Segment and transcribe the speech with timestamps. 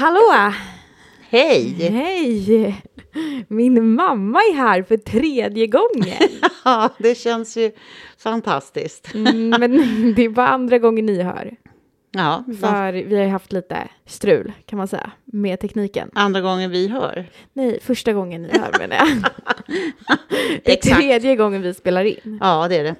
[0.00, 0.52] Hallå!
[1.30, 1.72] Hej!
[1.72, 2.82] Hej!
[3.48, 6.28] Min mamma är här för tredje gången.
[6.64, 7.72] Ja, det känns ju
[8.18, 9.14] fantastiskt.
[9.14, 9.70] Mm, men
[10.16, 11.56] det är bara andra gången ni hör.
[12.10, 16.10] Ja, För vi har ju haft lite strul kan man säga med tekniken.
[16.14, 17.30] andra gången vi hör.
[17.52, 19.08] Nej, första gången ni hör menar jag.
[20.64, 22.38] Det är tredje gången vi spelar in.
[22.40, 22.94] Ja, det är det.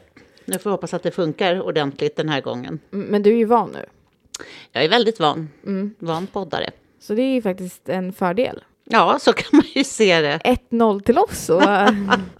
[0.44, 2.78] Nu får vi hoppas att det funkar ordentligt den här gången.
[2.92, 3.84] Mm, Men du är ju van nu.
[4.72, 5.48] Jag är väldigt van.
[5.66, 5.94] Mm.
[5.98, 6.70] Van poddare.
[7.00, 8.64] Så det är ju faktiskt en fördel.
[8.84, 10.38] Ja, så kan man ju se det.
[10.70, 11.62] 1-0 till oss och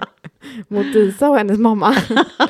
[0.68, 1.96] mot Isa och hennes mamma.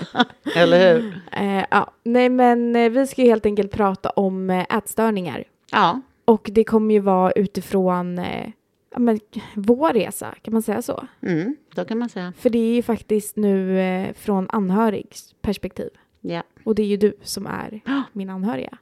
[0.56, 1.20] Eller hur?
[1.32, 1.92] Eh, ja.
[2.04, 5.44] Nej, men eh, vi ska ju helt enkelt prata om eh, ätstörningar.
[5.72, 8.50] Ja, Och det kommer ju vara utifrån eh,
[8.92, 9.20] ja, men,
[9.54, 11.06] vår resa, kan man säga så?
[11.22, 12.32] mm, då kan man säga.
[12.38, 15.90] För det är ju faktiskt nu eh, från anhörigs perspektiv.
[16.20, 16.42] Ja.
[16.64, 17.80] Och det är ju du som är
[18.12, 18.78] min anhöriga.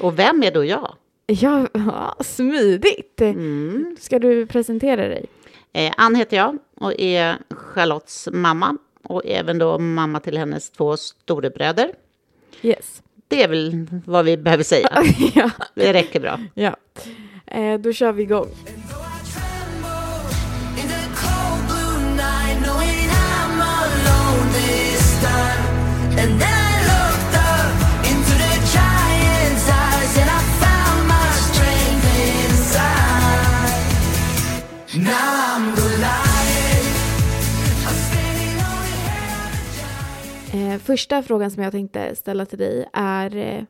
[0.00, 0.94] Och vem är då jag?
[1.30, 1.66] Ja,
[2.20, 3.20] smidigt!
[3.20, 3.96] Mm.
[4.00, 5.26] Ska du presentera dig?
[5.72, 10.96] Eh, Ann heter jag och är Charlottes mamma och även då mamma till hennes två
[10.96, 11.92] storebröder.
[12.62, 13.02] Yes.
[13.28, 15.02] Det är väl vad vi behöver säga.
[15.34, 15.50] ja.
[15.74, 16.40] Det räcker bra.
[16.54, 16.76] ja.
[17.46, 18.48] Eh, då kör vi igång.
[26.22, 26.59] In the
[40.54, 43.62] Eh, första frågan som jag tänkte ställa till dig är eh,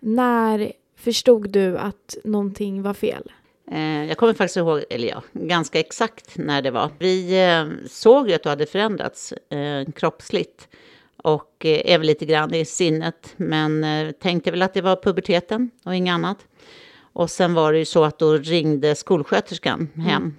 [0.00, 3.32] när förstod du att någonting var fel?
[3.70, 6.90] Eh, jag kommer faktiskt ihåg, eller ja, ganska exakt när det var.
[6.98, 7.34] Vi
[7.90, 9.34] såg ju att du hade förändrats
[9.94, 10.68] kroppsligt
[11.22, 13.86] och även lite grann i sinnet, men
[14.20, 16.38] tänkte väl att det var puberteten och inget annat.
[17.12, 20.34] Och sen var det ju så att då ringde skolsköterskan hem.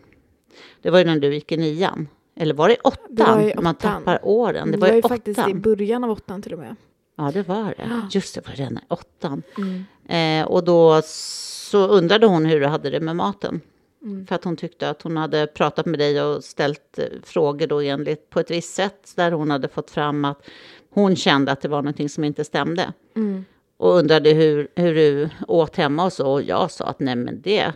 [0.81, 2.07] Det var ju när du gick i nian.
[2.35, 3.05] Eller var det åttan?
[3.09, 3.75] Det var i Man åttan.
[3.75, 4.65] tappar åren.
[4.65, 5.61] Det Det var, var ju i faktiskt i åttan.
[5.61, 6.75] början av åttan till och med.
[7.17, 8.01] Ja, det var det.
[8.11, 9.43] Just det, var redan i åttan.
[9.57, 10.41] Mm.
[10.41, 13.61] Eh, och då så undrade hon hur du hade det med maten.
[14.03, 14.27] Mm.
[14.27, 17.79] För att hon tyckte att hon hade pratat med dig och ställt eh, frågor då
[17.81, 19.13] enligt på ett visst sätt.
[19.15, 20.41] Där hon hade fått fram att
[20.89, 22.93] hon kände att det var någonting som inte stämde.
[23.15, 23.45] Mm.
[23.77, 26.31] Och undrade hur, hur du åt hemma och så.
[26.31, 27.73] Och jag sa att nej men det,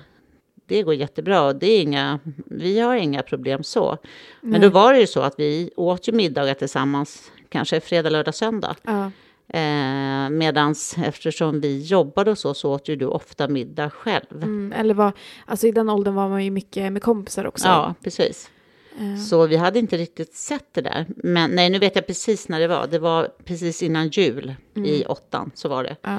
[0.68, 1.54] det går jättebra.
[1.54, 3.98] Det är inga, vi har inga problem så.
[4.42, 7.32] Men då var det ju så att vi åt ju middagar tillsammans.
[7.50, 8.76] Kanske fredag, lördag, söndag.
[8.84, 9.12] Ja.
[9.48, 14.26] Eh, medans eftersom vi jobbade och så, så åt ju du ofta middag själv.
[14.44, 15.12] Mm, eller var,
[15.46, 17.68] alltså i den åldern var man ju mycket med kompisar också.
[17.68, 18.50] Ja, precis.
[19.00, 21.06] Eh, Så vi hade inte riktigt sett det där.
[21.16, 22.88] Men nej, nu vet jag precis när det var.
[22.88, 25.96] Det var precis innan jul i åttan, så var det.
[26.02, 26.18] ja.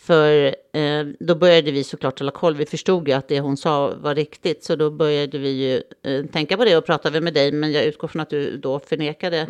[0.00, 2.56] För eh, då började vi såklart hålla koll.
[2.56, 4.64] Vi förstod ju att det hon sa var riktigt.
[4.64, 7.52] Så då började vi ju eh, tänka på det och pratade med dig.
[7.52, 9.46] Men jag utgår från att du då förnekade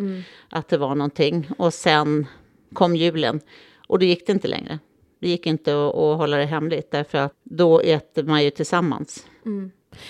[0.49, 1.49] att det var någonting.
[1.57, 2.27] Och sen
[2.73, 3.39] kom julen.
[3.87, 4.79] Och då gick det inte längre.
[5.19, 6.91] Det gick inte att, att hålla det hemligt.
[6.91, 9.27] Därför att då äter man ju tillsammans.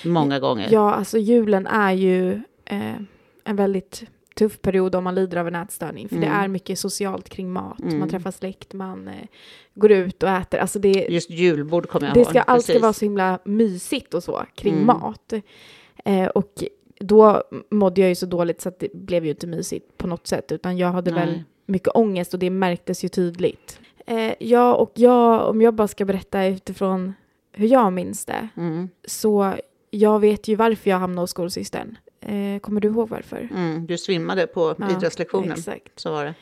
[0.06, 0.68] Många gånger.
[0.72, 2.32] ja, alltså julen är ju
[2.66, 2.96] eh,
[3.44, 4.04] en väldigt
[4.36, 6.10] tuff period om man lider av en ätstörning.
[6.10, 6.40] För det Mm.
[6.40, 7.80] är mycket socialt kring mat.
[7.80, 9.14] Man träffar släkt, man eh,
[9.74, 10.58] går ut och äter.
[10.60, 12.30] Alltså det, Just julbord kommer jag det ihåg.
[12.30, 14.86] ska, allt ska vara så himla mysigt och så kring Mm.
[14.88, 15.34] mat.
[16.06, 16.64] Eh, och
[17.00, 20.28] då mådde jag ju så dåligt så att det blev ju inte mysigt på något
[20.28, 20.52] sätt.
[20.52, 21.44] Utan jag hade väl Nej.
[21.66, 23.80] mycket ångest och det märktes ju tydligt.
[24.08, 27.14] Eh, ja, och jag, om jag bara ska berätta utifrån
[27.52, 28.48] hur jag minns det.
[28.58, 29.54] Mm, Så
[29.90, 31.98] jag vet ju varför jag hamnade hos skolsystern.
[32.32, 33.50] Eh, kommer du ihåg varför?
[33.52, 35.52] mm, du svimmade på Ja, idrottslektionen.
[35.52, 36.00] Exakt.
[36.00, 36.34] Så var det.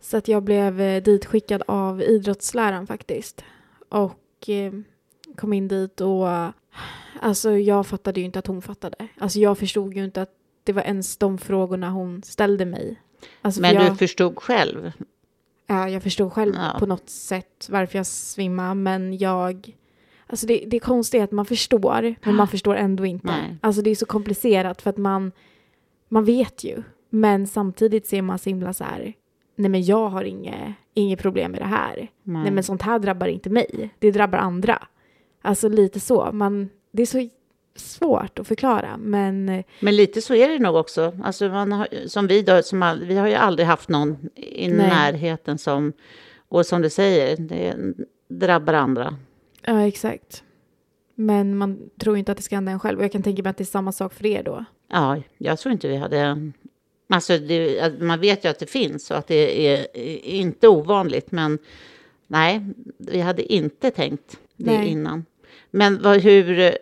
[0.00, 3.44] Så att jag blev eh, ditskickad av idrottsläraren faktiskt.
[3.88, 4.72] Och eh,
[5.36, 6.28] kom in dit och
[7.20, 9.08] alltså jag fattade ju inte att hon fattade.
[9.18, 10.30] Alltså jag förstod ju inte att
[10.64, 13.00] det var ens de frågorna hon ställde mig.
[13.42, 14.92] Alltså, för Men jag, du förstod själv.
[15.66, 16.76] ja, jag förstod själv Ja.
[16.78, 19.76] på något sätt varför jag svimmade men jag
[20.30, 23.26] Alltså det, det är konstigt att man förstår, men man förstår ändå inte.
[23.26, 23.56] Nej.
[23.60, 25.32] Alltså det är så komplicerat för att man,
[26.08, 26.82] man vet ju.
[27.10, 29.12] Men samtidigt ser man så himla så här,
[29.56, 32.10] nej men jag har inget, inget problem med det här.
[32.22, 32.50] Nej.
[32.50, 34.82] men sånt här drabbar inte mig, det drabbar andra.
[35.42, 37.28] Alltså lite så, man, det är så
[37.76, 41.12] svårt att förklara men Men lite så är det nog också.
[41.22, 44.68] Alltså man har, som vi då, som all, vi har ju aldrig haft någon i
[44.68, 44.88] Nej.
[44.88, 45.92] närheten som,
[46.48, 47.76] och som du säger, det
[48.28, 49.16] drabbar andra.
[49.64, 50.44] Ja exakt.
[51.14, 53.50] Men man tror inte att det ska hända en själv och jag kan tänka mig
[53.50, 54.64] att det är samma sak för er då.
[54.88, 56.50] Ja, jag tror inte vi hade...
[57.08, 59.86] Alltså, det, man vet ju att det finns och att det är
[60.24, 61.58] inte ovanligt, men
[62.26, 62.60] nej,
[62.98, 64.88] vi hade inte tänkt det Nej.
[64.88, 65.24] innan.
[65.70, 66.72] Men vad, hur,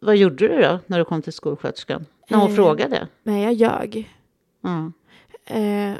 [0.00, 2.06] vad gjorde du då när du kom till skolsköterskan?
[2.28, 2.54] När hon Eh.
[2.56, 3.08] frågade?
[3.22, 4.10] Nej, jag ljög.
[4.60, 4.92] Ja.
[5.56, 5.92] Eh,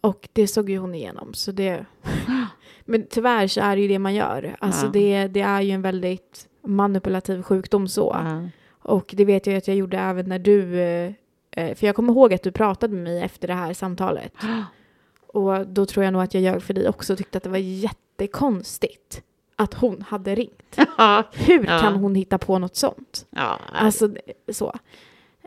[0.00, 1.34] och det såg ju hon igenom.
[1.34, 1.86] Så det...
[2.88, 4.56] Men tyvärr så är det ju det man gör.
[4.58, 4.90] Alltså Ja.
[4.92, 8.16] det, det är ju en väldigt manipulativ sjukdom så.
[8.24, 8.48] Ja.
[8.82, 10.80] Och det vet jag att jag gjorde även när du...
[10.80, 11.12] Eh,
[11.50, 14.32] eh, för jag kommer ihåg att du pratade med mig efter det här samtalet.
[15.26, 17.50] Och då tror jag nog att jag ljög för dig också och tyckte att det
[17.50, 19.22] var jättekonstigt
[19.56, 20.76] att hon hade ringt.
[20.98, 21.22] Ja.
[21.32, 23.26] Hur kan hon hitta på något sånt?
[23.72, 24.14] Alltså
[24.52, 24.74] så.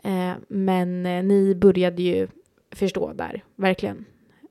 [0.04, 2.28] Eh, men ni började ju
[2.72, 4.04] förstå där, verkligen.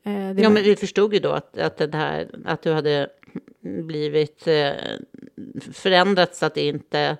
[0.03, 3.09] Eh, ja, var- men vi förstod ju då att, att, det här, att du hade
[3.61, 4.71] blivit eh,
[5.71, 7.17] förändrat så att det inte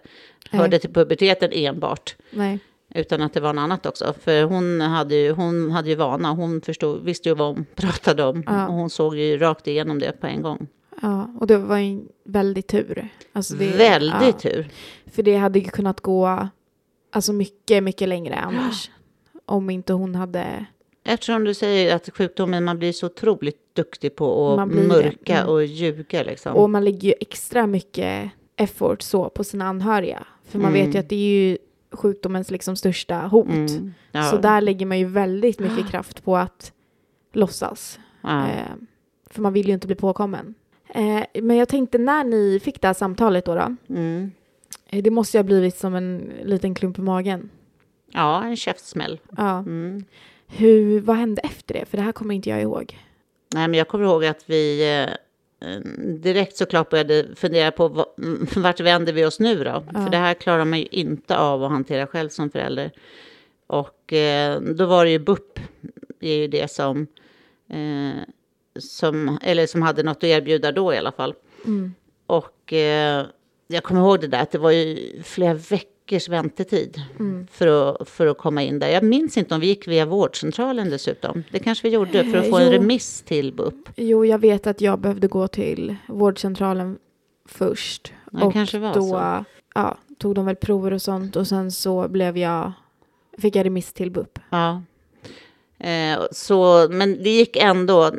[0.52, 2.16] hörde till puberteten enbart.
[2.32, 2.60] Nej.
[2.96, 4.14] Utan att det var något annat också.
[4.22, 6.32] För hon hade ju, hon hade ju vana.
[6.32, 8.44] Hon förstod, visste ju vad hon pratade om.
[8.48, 8.68] Ja.
[8.68, 10.68] Och hon såg ju rakt igenom det på en gång.
[11.02, 13.10] Ja, och det var en väldigt tur.
[13.34, 14.68] Alltså det, Väldigt ja, tur.
[15.06, 16.48] För det hade ju kunnat gå
[17.12, 18.90] alltså mycket, mycket längre annars.
[19.46, 20.66] Om inte hon hade...
[21.14, 24.76] Eftersom du säger att sjukdomen, man blir så otroligt duktig på att det.
[24.88, 25.50] mörka Mm.
[25.50, 26.56] och ljuga liksom.
[26.56, 30.28] Och man lägger ju extra mycket effort så på sina anhöriga.
[30.44, 30.86] För man Mm.
[30.86, 31.20] vet ju att det är
[31.50, 31.58] ju
[31.92, 33.48] sjukdomens liksom största hot.
[33.50, 33.94] Mm.
[34.12, 34.24] Ja.
[34.24, 36.74] Så där lägger man ju väldigt mycket kraft på att
[37.34, 38.00] låtsas.
[38.22, 38.48] ja.
[38.48, 38.66] Eh,
[39.32, 40.54] för man vill ju inte bli påkommen.
[40.90, 44.32] Eh, men jag tänkte när ni fick det här samtalet då, då Mm.
[44.90, 47.50] eh, det måste ju ha blivit som en liten klump i magen.
[48.12, 49.20] ja, en käftsmäll.
[49.38, 49.66] Ja.
[50.52, 51.86] Hur, vad hände efter det?
[51.86, 52.98] För det här kommer inte jag ihåg.
[53.54, 58.06] Nej, men jag kommer ihåg att vi eh, eh, direkt såklart började fundera på vad,
[58.56, 59.84] vart vänder vi oss nu då?
[59.94, 60.04] Ja.
[60.04, 62.92] För det här klarar man ju inte av att hantera själv som förälder.
[63.68, 65.60] Och eh, då var det ju BUP,
[66.20, 67.08] det är ju det som,
[67.70, 68.22] eh,
[68.80, 71.34] som, eller som hade något att erbjuda då i alla fall.
[71.66, 71.94] Mm.
[72.26, 73.26] Och eh,
[73.68, 75.54] jag kommer ihåg det där att det var ju flera
[76.10, 77.48] veckors väntetid Mm.
[77.52, 77.68] för,
[78.02, 78.88] att, för att komma in där.
[78.90, 81.44] Jag minns inte om vi gick via vårdcentralen dessutom.
[81.52, 82.80] Det kanske vi gjorde för att få Eh, en jo.
[82.80, 83.90] remiss till BUP.
[83.96, 86.98] Jo, jag vet att jag behövde gå till vårdcentralen
[87.46, 88.14] först.
[88.32, 89.46] Ja, var då.
[89.76, 92.72] Ja, tog de väl prover och sånt och sen så blev jag,
[93.38, 94.40] fick jag remiss till BUP.
[94.50, 94.82] Ja.
[95.80, 98.12] Eh, så, men det gick ändå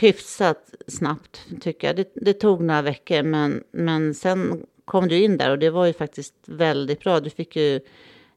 [0.00, 1.96] hyfsat snabbt, tycker jag.
[1.96, 5.86] Det, det tog några veckor, men, men sen kom du in där och det var
[5.86, 7.20] ju faktiskt väldigt bra.
[7.20, 7.80] Du fick ju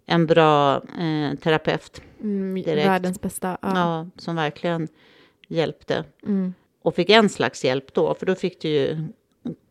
[0.05, 3.57] en bra eh, terapeut Mm, världens bästa.
[3.61, 3.69] Ja.
[3.75, 4.07] ja.
[4.17, 4.87] som verkligen
[5.47, 6.03] hjälpte.
[6.25, 6.53] Mm.
[6.81, 8.97] Och fick en slags hjälp då, för då fick du ju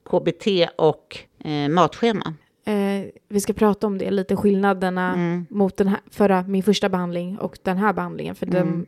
[0.05, 0.47] KBT
[0.77, 2.35] och eh, matschema.
[2.65, 5.47] Eh, vi ska prata om det, lite skillnaderna Mm.
[5.51, 8.35] mot den här, förra, min första behandling och den här behandlingen.
[8.35, 8.87] För Mm.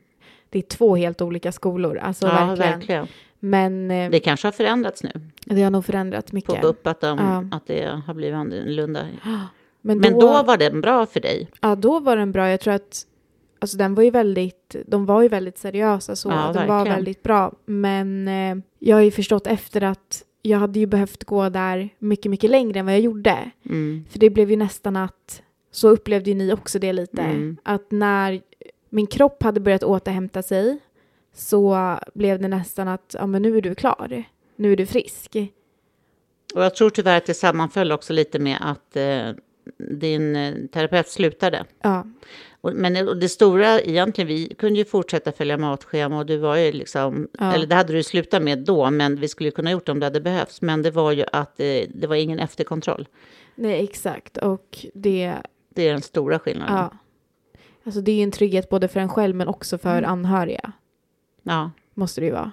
[0.51, 1.97] det är två helt olika skolor.
[1.99, 2.73] Alltså ja, verkligen.
[2.73, 3.07] verkligen.
[3.45, 5.11] Men eh, Det kanske har förändrats nu
[5.47, 6.61] det har nog förändrat på mycket.
[6.63, 7.57] BUP, att, de, Ja.
[7.57, 9.07] att det har blivit annorlunda.
[9.81, 11.49] Men, Men då var den bra för dig.
[11.61, 12.51] Ja, då var den bra.
[12.51, 13.07] Jag tror att
[13.59, 16.29] alltså, den var ju väldigt, de var ju väldigt seriösa så.
[16.29, 17.53] Ja, den var väldigt bra.
[17.65, 22.31] Men eh, jag har ju förstått efter att jag hade ju behövt gå där mycket,
[22.31, 23.51] mycket längre än vad jag gjorde.
[23.67, 24.05] Mm.
[24.11, 27.57] För det blev ju nästan att, så upplevde ju ni också det lite, Mm.
[27.63, 28.41] att när
[28.91, 30.79] min kropp hade börjat återhämta sig
[31.35, 34.25] så blev det nästan att, ja men nu är du klar.
[34.57, 35.37] Nu är du frisk.
[36.55, 39.31] Och jag tror tyvärr att det sammanföll också lite med att eh,
[39.79, 41.65] din eh, terapeut slutade.
[41.83, 42.07] Ja,
[42.61, 46.57] Och, men och det stora egentligen, vi kunde ju fortsätta följa matschema och du var
[46.57, 47.53] ju liksom, Ja.
[47.55, 50.07] eller det hade du slutat med då, men vi skulle kunna gjort det om det
[50.07, 50.63] hade behövts.
[50.63, 53.09] Men det var ju att eh, det var ingen efterkontroll.
[53.55, 54.37] nej exakt.
[54.37, 55.35] Och det,
[55.75, 56.77] Det är den stora skillnaden.
[56.77, 56.93] ja.
[57.87, 60.11] Alltså det är ju en trygghet både för en själv men också för Mm.
[60.11, 60.73] anhöriga.
[61.45, 62.53] Ja, Måste det ju vara.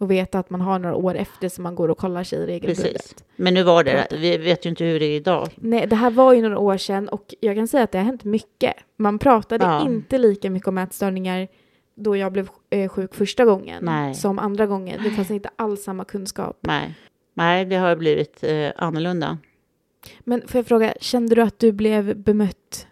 [0.00, 2.92] Och veta att man har några år efter som man går och kollar sig regelbundet.
[2.92, 3.14] precis.
[3.36, 5.48] Men nu var det, vi vet ju inte hur det är idag.
[5.56, 8.04] Nej, det här var ju några år sedan och jag kan säga att det har
[8.04, 8.74] hänt mycket.
[8.96, 9.82] Man pratade Ja.
[9.86, 11.48] inte lika mycket om ätstörningar
[11.94, 14.14] då jag blev eh, sjuk första gången Nej.
[14.14, 15.00] som andra gången.
[15.04, 16.58] Det fanns inte alls samma kunskap.
[16.60, 16.94] Nej,
[17.34, 19.38] Nej det har blivit eh, annorlunda.
[20.20, 22.86] Men får jag fråga, kände du att du blev bemött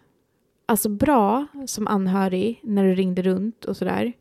[0.66, 4.12] alltså bra som anhörig när du ringde runt och sådär?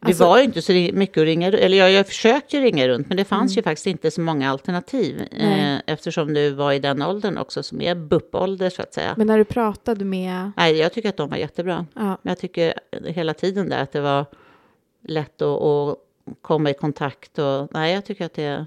[0.00, 3.08] Alltså, det var ju inte så mycket att ringa Eller jag, jag försökte ringa runt,
[3.08, 3.56] men det fanns Mm.
[3.56, 5.20] ju faktiskt inte så många alternativ.
[5.32, 9.14] Eh, eftersom du var i den åldern också, som är BUP-ålder så att säga.
[9.16, 10.50] Men när du pratade med...
[10.56, 11.86] Nej, jag tycker att de var jättebra.
[11.94, 14.26] Ja, Jag tycker hela tiden där att det var
[15.08, 15.96] lätt att, att
[16.42, 17.38] komma i kontakt.
[17.38, 18.66] Och, nej, jag tycker att det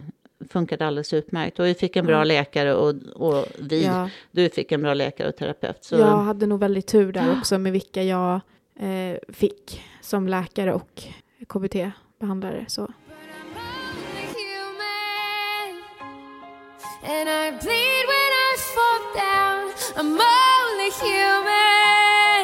[0.50, 1.60] funkade alldeles utmärkt.
[1.60, 2.24] Och vi fick en bra Ja.
[2.24, 5.84] läkare och, och vi, ja, du fick en bra läkare och terapeut.
[5.84, 8.40] Så, jag hade nog väldigt tur där också med vilka jag
[8.80, 11.04] eh, fick som läkare och
[11.48, 12.66] KBT-behandlare.
[12.68, 12.88] Så.
[17.10, 19.72] And I bleed when I fall down.
[19.96, 22.44] I'm only human.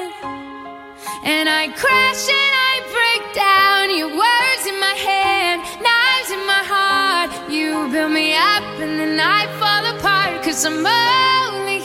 [1.25, 3.97] And I crash and I break down.
[3.97, 7.29] Your words in my hand, knives in my heart.
[7.51, 10.43] You build me up and then I fall apart.
[10.43, 11.79] Cause I'm only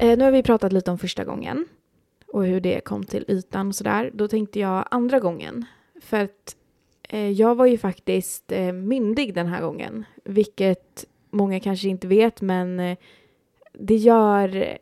[0.00, 1.66] Eh, nu har vi pratat lite om första gången
[2.26, 4.10] och hur det kom till ytan och sådär.
[4.14, 5.64] Då tänkte jag andra gången.
[6.02, 6.56] För att
[7.08, 10.04] eh, jag var ju faktiskt eh, myndig den här gången.
[10.24, 12.98] Vilket många kanske inte vet men eh,
[13.72, 14.78] det gör...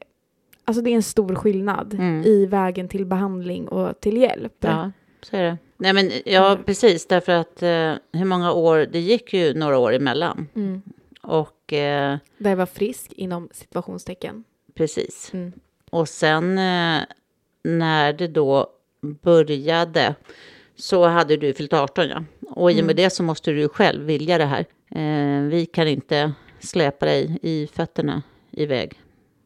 [0.64, 2.22] Alltså det är en stor skillnad Mm.
[2.24, 4.54] i vägen till behandling och till hjälp.
[4.60, 4.90] Ja,
[5.22, 5.58] så är det.
[5.76, 9.92] Nej, men ja, precis, därför att eh, hur många år, det gick ju några år
[9.94, 10.46] emellan.
[10.54, 10.82] Mm.
[11.22, 14.44] Och eh, Där jag var frisk inom situationstecken.
[14.78, 15.30] Precis.
[15.34, 15.52] Mm.
[15.90, 17.02] Och sen eh,
[17.62, 18.66] när det då
[19.00, 20.14] började
[20.76, 22.24] så hade du fyllt 18, ja.
[22.50, 24.66] Och i och med det så måste du själv vilja det här.
[24.90, 29.00] Eh, vi kan inte släpa dig i fötterna iväg.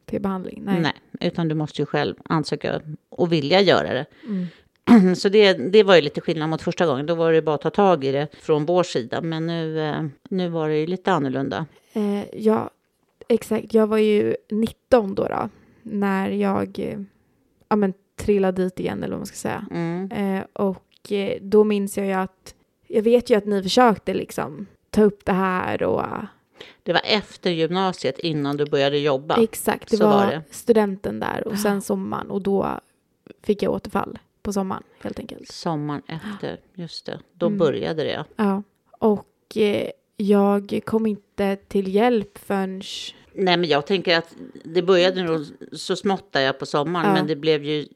[0.07, 0.63] Till behandling.
[0.65, 0.81] Nej.
[0.81, 0.93] Nej.
[1.21, 4.07] utan du måste ju själv ansöka och vilja göra det.
[4.27, 5.15] Mm.
[5.17, 7.07] Så det, det var ju lite skillnad mot första gången.
[7.07, 9.21] Då var det bara att ta tag i det från vår sida.
[9.21, 11.67] Men nu, eh, nu var det ju lite annorlunda.
[11.93, 12.71] Eh, ja,
[13.29, 13.75] exakt.
[13.75, 15.49] Jag var ju 19 då, då
[15.83, 17.01] när jag eh,
[17.69, 19.67] ja, men, trillade dit igen, eller vad man ska säga.
[19.71, 20.11] Mm.
[20.13, 22.55] Eh, och eh, då minns jag ju att,
[22.87, 26.03] jag vet ju att ni försökte liksom ta upp det här och
[26.83, 29.37] Det var efter gymnasiet innan du började jobba.
[29.43, 30.43] exakt, det så var, var det.
[30.51, 32.81] studenten där och sen sommaren och då
[33.43, 35.49] fick jag återfall på sommaren helt enkelt.
[35.49, 37.19] Sommaren efter, just det.
[37.33, 37.59] Då Mm.
[37.59, 38.25] började det.
[38.37, 38.63] Ja,
[38.99, 39.91] och eh,
[40.23, 42.83] jag kom inte till hjälp förrän
[43.35, 47.07] Nej, men jag tänker att det började nog så smått där på sommaren.
[47.07, 47.13] Ja.
[47.15, 47.87] Men det blev ju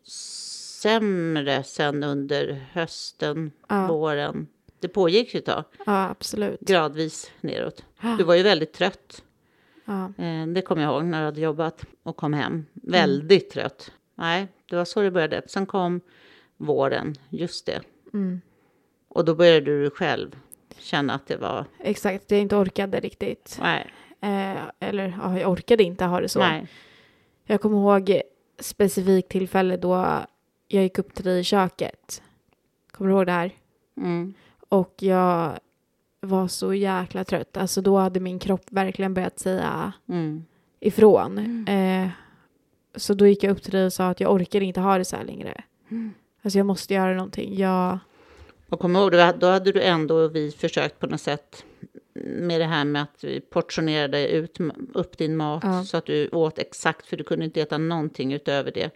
[0.83, 3.87] sämre sen under hösten, Ja.
[3.89, 4.47] våren.
[4.81, 6.61] Det pågick ju ett tag, Ja, absolut.
[6.61, 7.85] gradvis neråt.
[8.19, 9.23] Du var ju väldigt trött.
[9.85, 10.05] Ja.
[10.25, 12.67] Eh, Det kommer jag ihåg när du hade jobbat och kom hem.
[12.73, 13.93] Väldigt trött.
[14.15, 15.43] Nej, det var så det började.
[15.47, 16.01] Sen kom
[16.57, 17.81] våren, just det.
[18.15, 18.41] Mm.
[19.09, 20.37] Och då började du själv
[20.79, 21.65] känna att det var...
[21.81, 23.59] Exakt, jag inte orkade riktigt.
[23.63, 23.91] Nej,
[24.21, 26.39] Eh, eller ja, jag orkade inte ha det så.
[26.39, 26.67] nej.
[27.45, 28.21] Jag kommer ihåg
[28.59, 30.07] specifikt tillfälle då
[30.69, 32.23] jag gick upp till dig i köket.
[32.91, 33.51] Kommer du ihåg det här?
[33.97, 34.35] Mm.
[34.69, 35.59] Och jag
[36.21, 37.57] var så jäkla trött.
[37.57, 40.45] Alltså då hade min kropp verkligen börjat säga Mm.
[40.81, 41.69] ifrån.
[41.69, 42.09] Eh,
[42.95, 45.05] så då gick jag upp till dig och sa att jag orkar inte ha det
[45.05, 45.63] så här längre.
[46.43, 47.57] Alltså jag måste göra någonting.
[47.57, 47.99] Jag,
[48.69, 51.65] Och kom ihåg, då- hade du ändå vi försökt på något sätt
[52.25, 54.59] med det här med att vi portionerade ut,
[54.95, 55.85] upp din mat Ja.
[55.85, 58.91] så att du åt exakt, för du kunde inte äta någonting utöver det.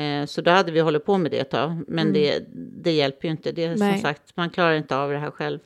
[0.00, 2.44] Eh, så då hade vi hållit på med det ett tag, men det,
[2.82, 3.52] det hjälper ju inte.
[3.52, 5.58] Det är som sagt, man klarar inte av det här själv.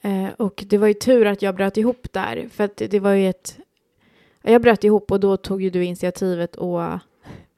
[0.00, 2.48] Eh, och det var ju tur att jag bröt ihop där.
[2.52, 3.58] För att det var ju ett...
[4.42, 6.82] Jag bröt ihop och då tog ju du initiativet och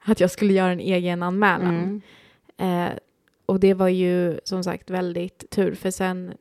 [0.03, 2.01] att jag skulle göra en egen anmälan.
[2.57, 2.85] Mm.
[2.87, 2.93] Eh,
[3.49, 5.75] och det var ju som sagt väldigt tur.
[5.75, 6.33] För sen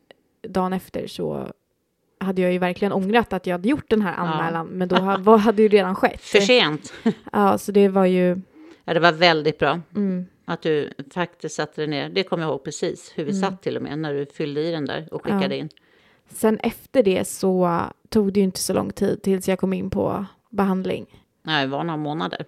[0.48, 1.52] dagen efter så
[2.20, 4.66] hade jag ju verkligen ångrat att jag hade gjort den här anmälan.
[4.66, 6.20] Men då ha, vad hade ju redan skett.
[6.20, 6.92] För sent.
[7.32, 8.40] Ja, så det var ju...
[8.84, 12.08] Ja, det var väldigt bra Mm, att du faktiskt satte dig ner.
[12.08, 14.70] Det kommer jag ihåg precis, hur vi satt till och med när du fyllde i
[14.70, 15.60] den där och skickade Ja.
[15.62, 15.68] in.
[16.28, 19.90] Sen efter det så tog det ju inte så lång tid tills jag kom in
[19.90, 21.06] på behandling.
[21.42, 22.44] Nej, det var några månader.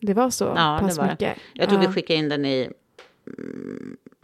[0.00, 1.10] Det var så Ja, det pass var det.
[1.10, 1.36] mycket.
[1.52, 2.72] Jag tror ja, vi skickade in den i mm,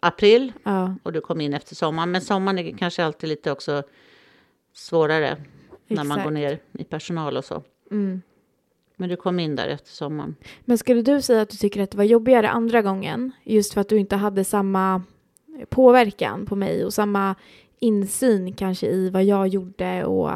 [0.00, 2.10] april ja, och du kom in efter sommaren.
[2.10, 3.82] Men sommaren är kanske alltid lite också
[4.72, 5.36] svårare
[5.88, 6.24] när man exakt.
[6.24, 7.62] går ner i personal och så.
[7.90, 8.22] Mm.
[8.96, 10.36] Men du kom in där efter sommaren.
[10.64, 13.32] Men skulle du säga att du tycker att det var jobbigare andra gången?
[13.44, 15.02] Just för att du inte hade samma
[15.68, 17.34] påverkan på mig och samma
[17.78, 20.30] insyn kanske i vad jag gjorde och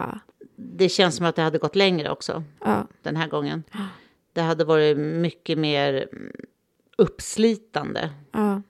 [0.57, 3.63] Det känns som att det hade gått längre också ja, den här gången.
[4.33, 6.09] Det hade varit mycket mer
[6.99, 8.63] uppslitande ja,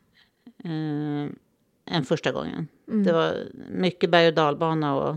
[0.65, 1.31] eh,
[1.97, 2.69] än första gången.
[2.89, 3.05] Mm.
[3.05, 3.35] Det var
[3.71, 5.17] mycket berg och dalbana och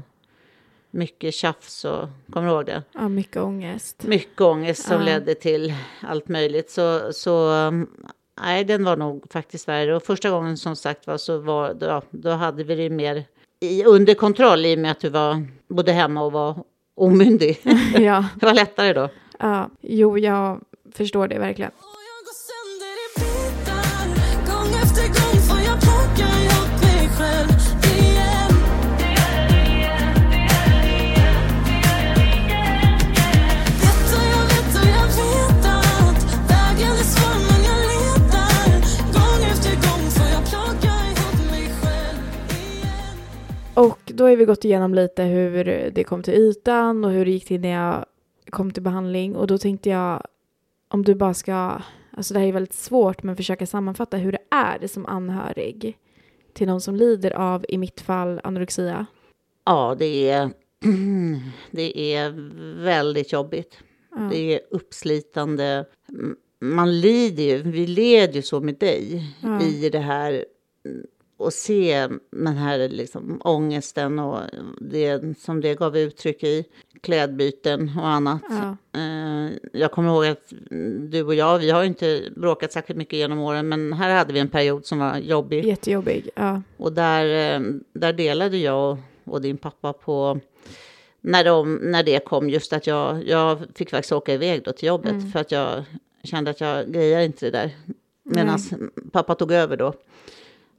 [0.91, 2.83] mycket tjafs och kommer du ihåg det?
[2.93, 4.03] ja, mycket ångest.
[4.03, 5.03] Mycket ångest som Ja.
[5.05, 6.69] ledde till allt möjligt.
[6.69, 7.89] Så, så um,
[8.41, 9.95] nej, den var nog faktiskt värre.
[9.95, 13.23] Och första gången som sagt var så var, då, då hade vi det mer
[13.59, 16.63] i, under kontroll i och med att du var både hemma och var
[16.95, 17.59] omyndig.
[17.99, 19.09] ja, det var lättare då.
[19.39, 21.71] ja, jo, jag förstår det verkligen.
[44.21, 45.63] Då har vi gått igenom lite hur
[45.93, 48.05] det kom till ytan och hur det gick till när jag
[48.49, 49.35] kom till behandling.
[49.35, 50.23] Och då tänkte jag,
[50.87, 54.41] om du bara ska, alltså det här är väldigt svårt, men försöka sammanfatta hur det
[54.49, 55.97] är som anhörig
[56.53, 59.05] till någon som lider av, i mitt fall, anorexia.
[59.65, 60.49] Ja, det är,
[61.71, 62.29] det är
[62.83, 63.77] väldigt jobbigt.
[64.11, 64.29] Ja.
[64.31, 65.85] Det är uppslitande.
[66.59, 69.61] Man lider ju, vi led ju så med dig Ja.
[69.61, 70.45] i det här
[71.41, 74.39] och se den här liksom ångesten och
[74.81, 76.65] det som det gav uttryck i,
[77.01, 78.41] klädbyten och annat.
[78.49, 78.77] Ja.
[78.99, 80.53] Eh, Jag kommer ihåg att
[81.09, 84.39] du och jag, vi har inte bråkat särskilt mycket genom åren, men här hade vi
[84.39, 85.65] en period som var jobbig.
[85.65, 86.29] Jättejobbig.
[86.35, 86.61] Ja.
[86.77, 87.61] Och där, eh,
[87.93, 88.97] där delade jag och,
[89.33, 90.39] och din pappa på
[91.21, 94.87] när, de, när det kom, just att jag, jag fick faktiskt åka iväg då till
[94.87, 95.31] jobbet Mm.
[95.31, 95.83] för att jag
[96.23, 97.71] kände att jag grejar inte det där.
[98.23, 98.59] Medan
[99.11, 99.93] pappa tog över då.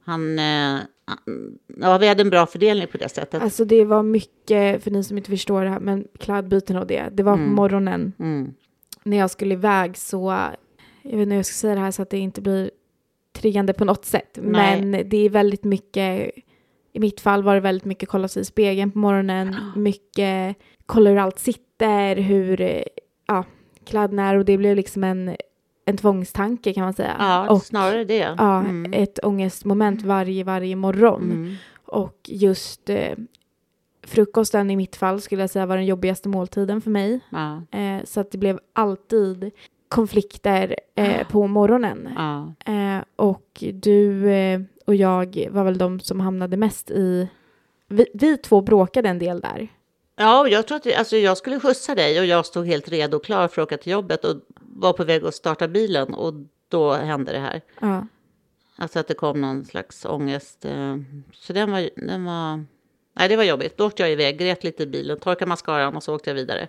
[0.05, 0.79] Han, eh,
[1.81, 3.41] ja, vi hade en bra fördelning på det sättet.
[3.41, 7.09] Alltså det var mycket, för ni som inte förstår det här, men klädbyten och det.
[7.11, 7.55] Det var på Mm.
[7.55, 8.53] morgonen Mm.
[9.03, 10.35] när jag skulle iväg så,
[11.01, 12.71] jag vet inte hur jag ska säga det här så att det inte blir
[13.33, 14.39] triggande på något sätt.
[14.41, 14.81] Nej.
[14.81, 16.31] Men det är väldigt mycket,
[16.93, 20.55] i mitt fall var det väldigt mycket kolla sig i spegeln på morgonen, mycket
[20.85, 22.83] kolla hur allt sitter, hur
[23.27, 23.45] ja,
[23.85, 25.35] kläderna är och det blev liksom en,
[25.85, 27.15] en tvångstanke kan man säga.
[27.19, 28.35] Ja, och snarare det.
[28.37, 28.93] ja, Mm.
[28.93, 31.21] ett ångestmoment varje, varje morgon.
[31.31, 31.55] Mm.
[31.85, 33.13] Och just eh,
[34.03, 37.19] frukosten i mitt fall skulle jag säga var den jobbigaste måltiden för mig.
[37.29, 39.51] Ja, Eh, så att det blev alltid
[39.89, 42.09] konflikter eh, på morgonen.
[42.15, 42.53] ja.
[42.73, 47.27] Eh, och du eh, och jag var väl de som hamnade mest i...
[47.87, 49.67] Vi, vi två bråkade en del där.
[50.15, 53.25] ja jag tror att alltså jag skulle skjutsa dig och jag stod helt redo och
[53.25, 54.35] klar för att åka till jobbet och
[54.75, 56.33] var på väg att starta bilen och
[56.69, 57.61] då hände det här.
[57.79, 58.07] Ja.
[58.75, 60.65] Alltså att det kom någon slags ångest.
[60.65, 60.95] eh,
[61.33, 62.65] Så den var, den var...
[63.19, 63.77] Nej, det var jobbigt.
[63.77, 66.67] Då åkte jag iväg, grät lite i bilen, torkade mascaran och så åkte jag vidare.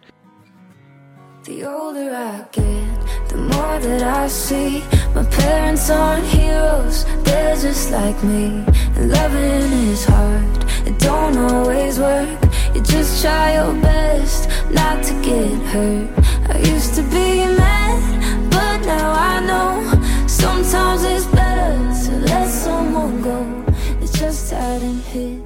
[1.46, 4.82] The older I get, the more that I see.
[5.14, 8.64] My parents aren't heroes, they're just like me.
[8.99, 12.28] And loving is hard, it don't always work.
[12.75, 16.08] You just try your best not to get hurt.
[16.49, 18.02] I used to be mad,
[18.50, 20.26] but now I know.
[20.26, 23.65] Sometimes it's better to let someone go.
[24.02, 25.41] It just hadn't hit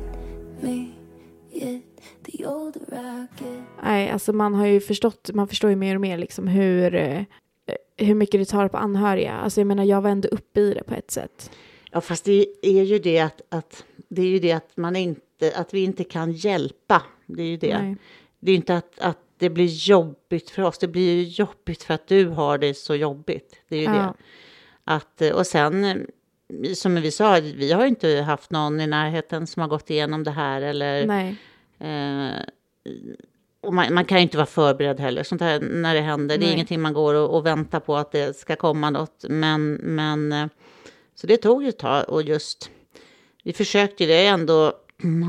[0.62, 0.95] me
[1.53, 1.83] yet.
[2.25, 3.62] The older I get.
[3.83, 7.23] Nej, alltså man har ju förstått, man förstår ju mer och mer liksom hur, eh,
[7.97, 9.33] hur mycket det tar på anhöriga.
[9.33, 11.51] Alltså jag menar, jag var ändå uppe i det på ett sätt.
[11.93, 15.53] Ja, fast det är ju det att, att, det är ju det att, man inte,
[15.57, 17.03] att vi inte kan hjälpa.
[17.29, 17.79] Det är ju det.
[17.79, 17.97] Nej.
[18.41, 20.79] Det är inte att, att det blir jobbigt för oss.
[20.79, 23.61] Det blir ju jobbigt för att du har det så jobbigt.
[23.69, 23.93] Det är ju Ja.
[23.93, 24.14] det.
[24.85, 26.07] Att, och sen,
[26.75, 30.25] som vi sa, vi har ju inte haft någon i närheten som har gått igenom
[30.25, 30.62] det här.
[30.62, 31.37] Eller, Nej.
[31.79, 32.43] Eh,
[33.61, 36.38] och man, man kan ju inte vara förberedd heller, sånt här när det händer.
[36.38, 36.55] Det är Nej.
[36.55, 39.25] ingenting man går och, och väntar på att det ska komma något.
[39.29, 40.47] Men, men eh,
[41.14, 42.71] så det tog ju ett tag och just,
[43.45, 44.73] vi försökte ju, vi ändå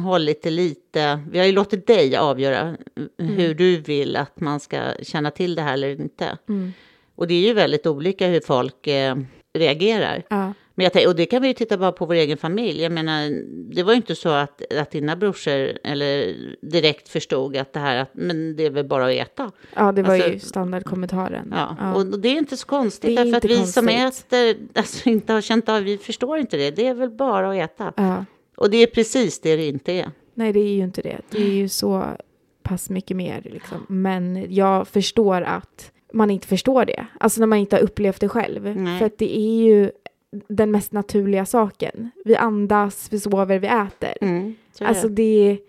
[0.03, 2.77] hållit det lite, vi har ju låtit dig avgöra
[3.17, 6.37] hur du vill att man ska känna till det här eller inte.
[6.49, 6.71] Mm.
[7.15, 9.15] Och det är ju väldigt olika hur folk eh,
[9.53, 10.23] reagerar.
[10.29, 10.53] Ja.
[10.75, 12.81] Men jag, och det kan vi ju titta bara på vår egen familj.
[12.81, 13.29] Jag menar,
[13.75, 17.97] det var ju inte så att, att dina brorsor eller direkt förstod att det här,
[17.97, 19.51] att, men det är väl bara att äta.
[19.75, 21.53] ja, det var Alltså- ju standardkommentaren.
[21.55, 21.77] Ja.
[21.79, 21.93] Ja.
[21.93, 24.33] Och, och det är inte så konstigt, därför att vi som konstigt.
[24.33, 26.71] äter, alltså inte har känt av, vi förstår inte det.
[26.71, 27.93] Det är väl bara att äta.
[27.97, 28.25] Ja.
[28.59, 30.11] Och det är precis det det inte är.
[30.33, 31.21] Nej, det är ju inte det.
[31.29, 32.05] Det är ju så
[32.63, 33.41] pass mycket mer.
[33.45, 33.85] Liksom.
[33.89, 37.07] Men jag förstår att man inte förstår det.
[37.19, 38.75] Alltså när man inte har upplevt det själv.
[38.75, 38.99] Nej.
[38.99, 39.91] För att det är ju
[40.47, 42.09] den mest naturliga saken.
[42.25, 44.17] Vi andas, vi sover, vi äter.
[44.21, 45.15] Mm, Alltså det.
[45.53, 45.59] det...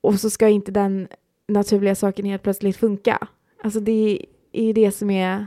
[0.00, 1.08] Och så ska inte den
[1.48, 3.28] naturliga saken helt plötsligt funka.
[3.62, 4.18] Alltså det
[4.52, 5.46] är ju det som är...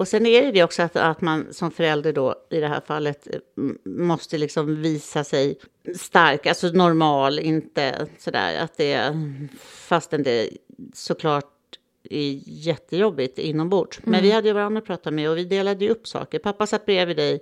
[0.00, 2.80] Och sen är det det också att, att man som förälder då i det här
[2.86, 3.40] fallet eh,
[3.84, 5.58] måste liksom visa sig
[5.96, 9.14] stark, alltså normal, inte sådär att det är,
[9.62, 10.50] fastän det
[10.94, 11.78] såklart
[12.10, 14.00] är jättejobbigt inombords.
[14.04, 16.38] Men vi hade ju varandra att prata med och vi delade ju upp saker.
[16.38, 17.40] Pappa satt bredvid dig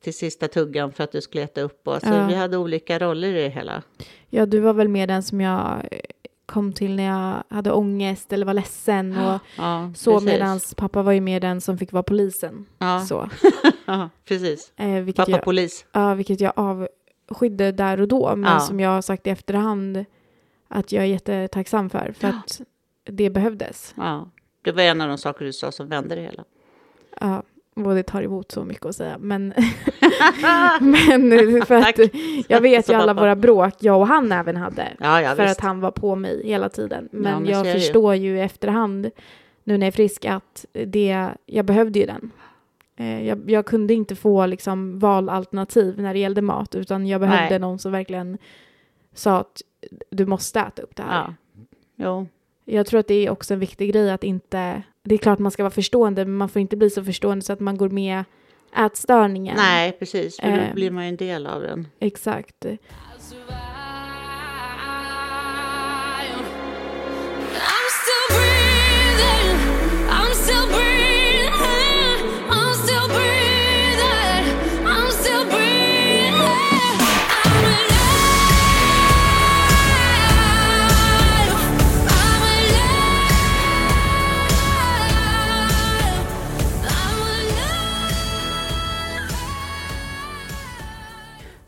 [0.00, 2.26] till sista tuggan för att du skulle äta upp och så Ja.
[2.26, 3.82] vi hade olika roller i det hela.
[4.30, 5.98] Ja, du var väl med den som jag eh,
[6.54, 9.18] kom till när jag hade ångest eller var ledsen.
[9.18, 12.66] Och Ja, så medan pappa var ju med den som fick vara polisen.
[12.78, 13.00] Ja.
[13.00, 13.28] Så.
[13.86, 14.72] Ja, precis.
[14.76, 15.86] Eh, Pappa jag, polis.
[15.92, 18.36] ja, vilket jag avskydde där och då.
[18.36, 18.60] Men Ja.
[18.60, 20.04] som jag har sagt i efterhand
[20.68, 22.14] att jag är jättetacksam för.
[22.18, 22.60] För att
[23.04, 23.94] det behövdes.
[23.96, 24.30] Ja,
[24.62, 26.44] det var en av de saker du sa som vände det hela.
[27.20, 27.42] Ja.
[27.74, 29.18] Och det tar emot så mycket att säga.
[29.18, 29.48] Men,
[30.80, 31.98] men för att
[32.48, 34.88] jag vet ju alla våra bråk jag och han även hade.
[35.00, 35.58] Ja, ja, för visst.
[35.58, 37.08] att han var på mig hela tiden.
[37.12, 37.72] Men, men jag ju.
[37.72, 39.10] förstår ju i efterhand,
[39.64, 42.30] nu när jag är frisk, att det, jag behövde ju den.
[42.96, 47.50] Eh, Jag, jag kunde inte få liksom valalternativ när det gällde mat, utan jag behövde
[47.50, 47.58] Nej.
[47.58, 48.38] någon som verkligen
[49.14, 49.62] sa att
[50.10, 51.24] du måste äta upp det här.
[51.26, 51.34] Ja.
[51.96, 52.26] Jo.
[52.64, 54.82] Jag tror att det är också en viktig grej att inte...
[55.04, 57.52] Det är klart man ska vara förstående, men man får inte bli så förstående så
[57.52, 58.24] att man går med
[58.76, 59.56] ätstörningen.
[59.56, 60.40] Nej, precis.
[60.40, 60.68] För Eh.
[60.68, 61.88] då blir man ju en del av den.
[62.00, 62.66] Exakt.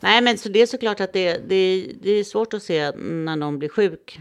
[0.07, 3.37] Nej, men så det är såklart att det, det, det är svårt att se när
[3.37, 4.21] någon blir sjuk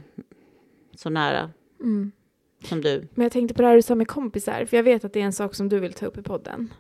[0.95, 2.12] så nära Mm.
[2.63, 3.08] som du.
[3.13, 5.19] Men jag tänkte på det här du sa med kompisar, för jag vet att det
[5.21, 6.74] är en sak som du vill ta upp i podden.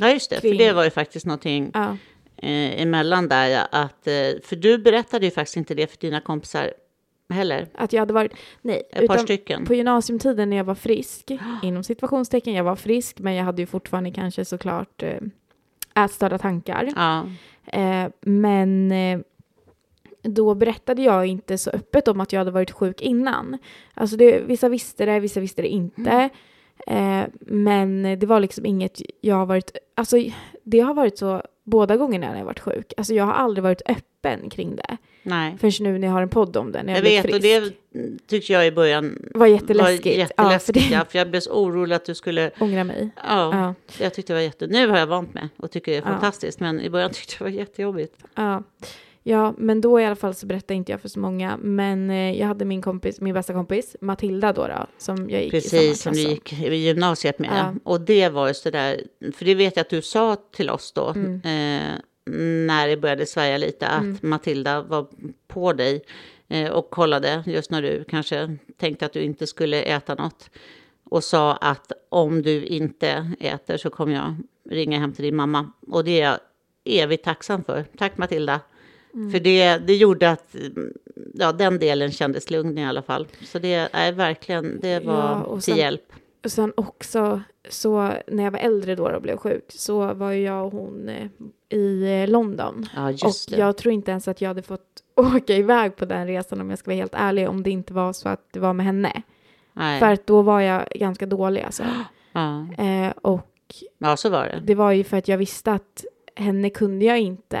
[0.00, 0.40] Ja, just det.
[0.40, 1.96] Kring- För det var ju faktiskt någonting Ja,
[2.36, 3.46] eh, emellan där.
[3.48, 6.72] ja, Att, eh, för du berättade ju faktiskt inte det för dina kompisar
[7.30, 7.66] heller.
[7.74, 8.32] att jag hade varit...
[8.62, 9.64] Nej, Ett par stycken.
[9.66, 11.30] på gymnasiumtiden när jag var frisk,
[11.62, 15.20] inom situationstecken, jag var frisk, men jag hade ju fortfarande kanske såklart eh,
[16.04, 16.88] ätstörda tankar.
[16.96, 17.26] Ja,
[17.72, 19.20] Eh, men eh,
[20.22, 23.58] då berättade jag inte så öppet om att jag hade varit sjuk innan.
[23.94, 26.28] Alltså det, vissa visste det, vissa visste det inte.
[26.86, 29.76] Eh, men det var liksom inget jag har varit...
[29.94, 30.16] Alltså
[30.64, 32.92] det har varit så båda gångerna när jag varit sjuk.
[32.96, 34.96] Alltså jag har aldrig varit öppen kring det.
[35.22, 35.56] nej.
[35.60, 37.34] Förrän nu när jag har en podd om det, när jag, Jag vet, frisk.
[37.36, 37.72] och det
[38.26, 40.04] tyckte jag i början var jätteläskigt.
[40.06, 40.36] var jätteläskigt.
[40.36, 42.50] Ja, för det ja, för jag blev så orolig att du skulle...
[42.60, 43.10] ångrar mig.
[43.16, 43.22] Ja,
[43.56, 43.74] Ja.
[44.04, 44.66] jag tyckte det var jätte...
[44.66, 46.06] Nu har jag vant mig och tycker det är Ja.
[46.08, 46.60] fantastiskt.
[46.60, 48.14] Men i början tyckte jag det var jättejobbigt.
[48.34, 48.62] Ja.
[49.28, 51.56] Ja, men då i alla fall så berättade inte jag för så många.
[51.56, 55.54] Men eh, jag hade min kompis, min bästa kompis, Matilda då, då som jag gick
[55.54, 57.50] i samma Precis, som klass du gick i gymnasiet med.
[57.52, 57.74] Ja.
[57.84, 59.00] Och det var ju sådär,
[59.36, 61.34] för det vet jag att du sa till oss då, Mm.
[61.34, 61.94] eh,
[62.66, 65.06] när det började svaja lite, att Matilda var
[65.48, 66.02] på dig
[66.48, 70.50] eh, och kollade just när du kanske tänkte att du inte skulle äta något.
[71.10, 74.34] Och sa att om du inte äter så kommer jag
[74.70, 75.72] ringa hem till din mamma.
[75.86, 76.38] Och det är jag
[76.84, 77.84] evigt tacksam för.
[77.98, 78.60] Tack Matilda.
[79.18, 79.30] Mm.
[79.30, 80.56] För det, det gjorde att
[81.34, 83.26] ja, den delen kändes lugn i alla fall.
[83.44, 86.12] Så det är verkligen, det var Ja, och till sen- hjälp.
[86.44, 90.42] Och sen också, så när jag var äldre då och blev sjuk, så var ju
[90.42, 91.26] jag och hon eh,
[91.78, 92.86] i eh, London.
[92.96, 93.56] Ja, och det.
[93.56, 95.02] jag tror inte ens att jag hade fått
[95.36, 98.12] åka iväg på den resan om jag ska vara helt ärlig, om det inte var
[98.12, 99.22] så att det var med henne.
[99.72, 99.98] Nej.
[100.00, 101.82] För att då var jag ganska dålig alltså.
[102.32, 102.66] Ja.
[102.78, 103.50] Eh, och
[103.98, 104.60] ja, så var det.
[104.64, 106.04] det var ju för att jag visste att
[106.34, 107.60] henne kunde jag inte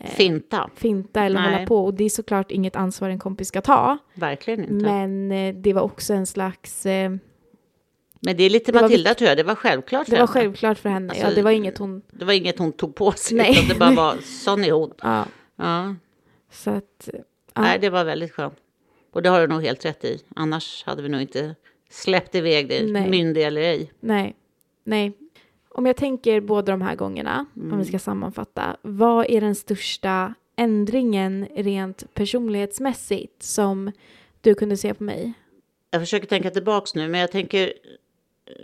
[0.00, 0.70] eh, Finta.
[0.74, 1.52] finta eller Nej.
[1.54, 1.84] hålla på.
[1.84, 3.98] Och det är såklart inget ansvar en kompis ska ta.
[4.14, 4.72] Verkligen inte.
[4.72, 6.86] Men, Men eh, det var också en slags...
[6.86, 7.12] Eh,
[8.20, 9.36] det är lite det var Matilda tror jag.
[9.36, 10.40] Det var självklart för det var henne.
[10.40, 11.14] självklart för henne.
[11.16, 12.02] ja, Alltså, det var inget hon...
[12.10, 13.36] Det var inget hon tog på sig.
[13.36, 13.50] Nej.
[13.50, 14.92] Utan det bara var, sån är hon.
[15.02, 15.24] Ja,
[15.56, 15.94] Ja.
[16.50, 17.08] så att...
[17.54, 18.54] Ja, Nej, det var väldigt skönt.
[19.12, 20.18] Och det har du nog helt rätt i.
[20.36, 21.54] Annars hade vi nog inte
[21.90, 23.10] släppt iväg dig, Nej.
[23.10, 23.92] myndig eller ej.
[24.00, 24.36] nej,
[24.84, 25.12] nej.
[25.76, 27.78] Om jag tänker båda de här gångerna, om Mm.
[27.78, 28.76] vi ska sammanfatta.
[28.82, 33.92] Vad är den största ändringen rent personlighetsmässigt som
[34.40, 35.32] du kunde se på mig?
[35.90, 37.72] Jag försöker tänka tillbaks nu, men jag tänker
[38.46, 38.54] eh,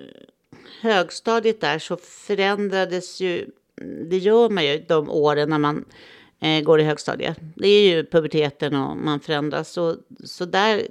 [0.81, 3.51] högstadiet där så förändrades ju,
[4.11, 5.85] det gör man ju de åren när man
[6.41, 7.39] eh, går i högstadiet.
[7.57, 9.71] Det är ju puberteten och man förändras.
[9.73, 10.83] Så, så där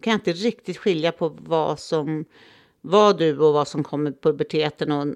[0.00, 2.24] kan jag inte riktigt skilja på vad som
[2.84, 5.06] var du och vad som kom med puberteten och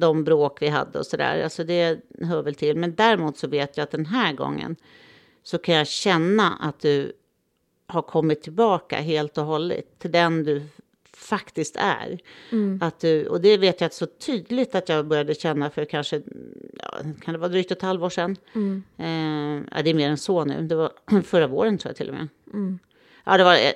[0.00, 1.42] de bråk vi hade och sådär.
[1.44, 2.76] Alltså det hör väl till.
[2.76, 4.76] Men däremot så vet jag att den här gången
[5.42, 7.12] så kan jag känna att du
[7.86, 10.62] har kommit tillbaka helt och hållet till den du
[11.16, 12.18] faktiskt är.
[12.80, 16.22] Att du, och det vet jag så tydligt att jag började känna för kanske,
[16.78, 18.36] ja, kan det vara drygt ett halvår sedan?
[18.96, 22.08] Eh, ja, det är mer än så nu, det var förra våren tror jag till
[22.08, 22.28] och med.
[23.26, 23.72] Ja, det var eh,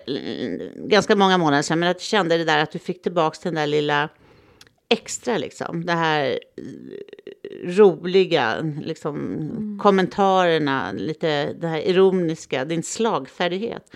[0.75, 3.55] ganska många månader sedan, men att jag kände det där att du fick tillbaka den
[3.55, 4.09] där lilla
[4.89, 5.87] extra liksom.
[5.87, 13.93] Det här eh, roliga, liksom kommentarerna, lite det här ironiska, din slagfärdighet.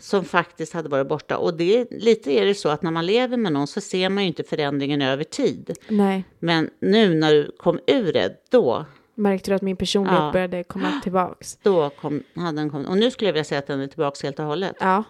[0.00, 1.36] Som faktiskt hade varit borta.
[1.36, 4.22] Och det, lite är det så att när man lever med någon så ser man
[4.22, 5.76] ju inte förändringen över tid.
[5.88, 10.30] Nej, Men nu när du kom ur det, då, märkte du att min personlighet Ja.
[10.32, 11.58] började komma tillbaks?
[11.62, 12.88] då kom, hade den kommit.
[12.88, 14.76] Och nu skulle jag vilja säga att den är tillbaka helt och hållet.
[14.80, 15.04] Ja,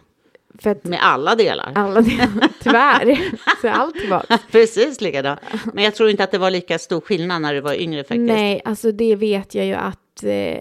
[0.58, 1.72] För att Med alla delar.
[1.74, 3.18] alla delar, tyvärr,
[3.60, 4.38] så allt tillbaka.
[4.50, 5.40] Precis likadant.
[5.74, 8.20] Men jag tror inte att det var lika stor skillnad när du var yngre faktiskt.
[8.20, 10.58] Nej, alltså det vet jag ju att eh,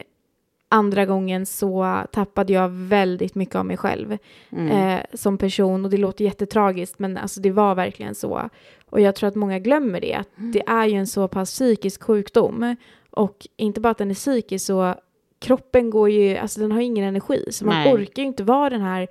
[0.69, 4.17] andra gången så tappade jag väldigt mycket av mig själv
[4.51, 4.71] Mm.
[4.71, 8.49] eh, som person och det låter jättetragiskt men alltså det var verkligen så.
[8.89, 10.51] Och jag tror att många glömmer det, att Mm.
[10.51, 12.75] det är ju en så pass psykisk sjukdom
[13.15, 14.95] och inte bara att den är psykisk så
[15.39, 17.93] kroppen går ju, alltså den har ingen energi så man Nej.
[17.93, 19.08] orkar ju inte vara den här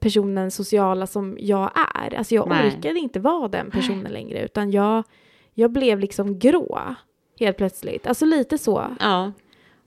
[0.00, 2.14] personen sociala som jag är.
[2.14, 2.68] Alltså jag Nej.
[2.68, 5.04] orkade inte vara den personen längre utan jag,
[5.54, 6.94] jag blev liksom grå
[7.40, 8.06] helt plötsligt.
[8.06, 8.96] Alltså lite så.
[9.00, 9.32] Ja,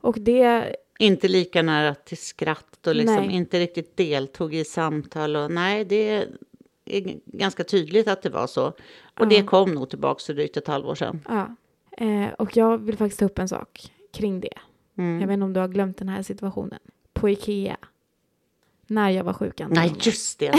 [0.02, 3.36] Och det, inte lika nära till skratt och liksom Nej.
[3.36, 5.36] inte riktigt deltog i samtal.
[5.36, 6.28] Och, nej, det
[6.86, 8.74] är ganska tydligt att det var så.
[9.20, 11.22] Och det kom nog tillbaka för drygt ett halvår sedan.
[11.30, 11.56] ja.
[11.98, 14.54] Eh, och jag vill faktiskt ta upp en sak kring det.
[14.98, 15.22] Mm.
[15.22, 16.80] Jag vet inte om du har glömt den här situationen.
[17.14, 17.78] På Ikea.
[18.88, 20.54] När jag var sjuk Nej, just det.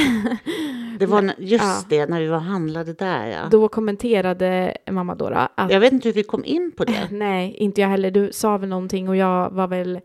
[0.99, 1.85] Det var när- just Ja.
[1.89, 3.27] det, när vi var handlade där.
[3.27, 3.39] Ja.
[3.51, 7.09] Då kommenterade mamma då att Jag vet inte hur vi kom in på det.
[7.11, 8.11] nej, inte jag heller.
[8.11, 10.01] Du sa väl någonting och jag var väl,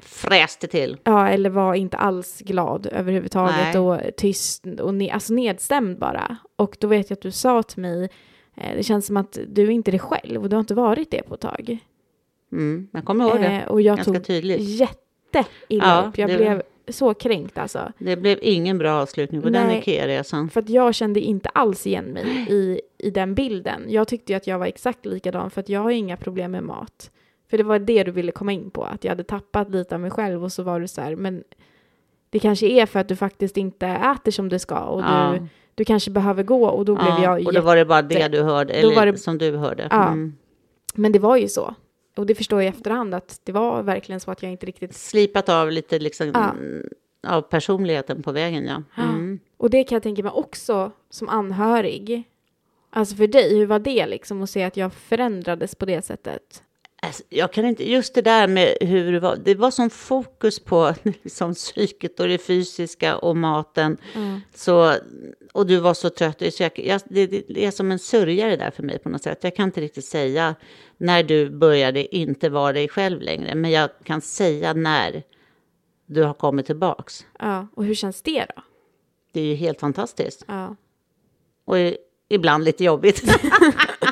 [0.00, 0.96] Fräste till.
[1.04, 3.78] ja, eller var inte alls glad överhuvudtaget Nej.
[3.78, 6.36] och tyst och ne- alltså nedstämd bara.
[6.56, 8.10] Och då vet jag att du sa till mig,
[8.76, 11.22] det känns som att du är inte dig själv och du har inte varit det
[11.22, 11.78] på ett tag.
[12.52, 13.46] Mm, jag kommer ihåg det.
[13.46, 14.60] Eh, och jag Ganska tog tydligt.
[14.60, 16.18] jätteilla Ja, upp.
[16.18, 17.92] Jag blev så kränkt alltså.
[17.98, 19.78] Det blev ingen bra avslutning på den Nej.
[19.78, 20.50] Ikea-resan.
[20.50, 23.82] För att jag kände inte alls igen mig i, i den bilden.
[23.88, 26.62] Jag tyckte ju att jag var exakt likadan för att jag har inga problem med
[26.62, 27.10] mat.
[27.50, 30.00] För det var det du ville komma in på, att jag hade tappat lite av
[30.00, 31.44] mig själv och så var du så här, men
[32.30, 35.34] det kanske är för att du faktiskt inte äter som du ska och Ja.
[35.38, 35.46] du,
[35.80, 38.28] du kanske behöver gå och då blev Ja, jag och då var det bara det
[38.28, 39.88] du hörde, eller det- som du hörde.
[39.90, 40.06] Ja.
[40.08, 40.36] Mm.
[40.94, 41.74] Men det var ju så.
[42.16, 44.94] Och det förstår jag i efterhand att det var verkligen så att jag inte riktigt...
[44.94, 46.50] Slipat av lite liksom, Ja.
[46.50, 46.88] mm,
[47.26, 49.02] av personligheten på vägen, ja.
[49.02, 49.38] Mm.
[49.56, 52.22] Och det kan jag tänka mig också som anhörig.
[52.90, 56.62] Alltså för dig, hur var det liksom att se att jag förändrades på det sättet?
[57.02, 60.60] Alltså, jag kan inte, just det där med hur det var, det var sån fokus
[60.60, 63.96] på liksom, psyket och det fysiska och maten.
[64.54, 64.94] Så,
[65.52, 66.54] och du var så trött.
[66.54, 69.38] Så jag, jag, det, det är som en sörjare där för mig på något sätt.
[69.40, 70.54] Jag kan inte riktigt säga
[70.96, 73.54] när du började inte vara dig själv längre.
[73.54, 75.22] Men jag kan säga när
[76.06, 77.26] du har kommit tillbaks.
[77.38, 78.62] Ja, och hur känns det då?
[79.32, 80.44] Det är ju helt fantastiskt.
[80.48, 80.76] Ja.
[81.64, 81.76] Och
[82.28, 83.22] ibland lite jobbigt.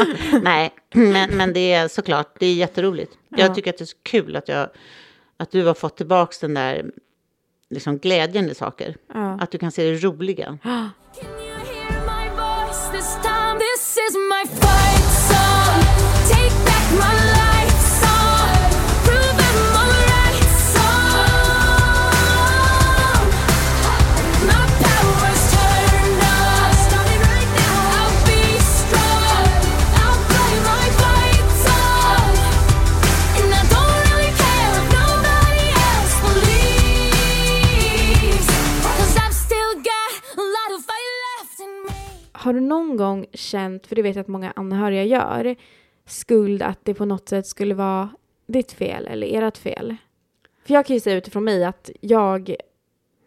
[0.42, 3.12] Nej, men, men det är såklart, det är jätteroligt.
[3.28, 3.38] Ja.
[3.38, 4.68] Jag tycker att det är så kul att, jag,
[5.36, 6.90] att du har fått tillbaka den där
[7.70, 8.96] liksom, glädjen i saker.
[9.14, 9.38] Ja.
[9.40, 10.58] Att du kan se det roliga.
[43.12, 45.56] gång känt, för det vet jag att många anhöriga gör,
[46.06, 48.08] skuld att det på något sätt skulle vara
[48.46, 49.96] ditt fel eller ert fel?
[50.64, 52.56] För jag kan ju säga utifrån mig att jag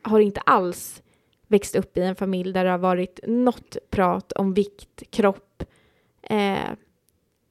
[0.01, 1.03] har inte alls
[1.47, 5.63] växt upp i en familj där det har varit något prat om vikt, kropp,
[6.23, 6.71] eh,